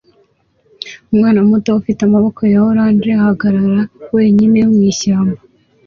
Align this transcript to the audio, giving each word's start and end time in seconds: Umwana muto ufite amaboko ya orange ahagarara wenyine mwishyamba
Umwana 1.11 1.39
muto 1.49 1.69
ufite 1.79 2.01
amaboko 2.03 2.41
ya 2.51 2.59
orange 2.69 3.09
ahagarara 3.19 3.81
wenyine 4.15 4.59
mwishyamba 4.71 5.39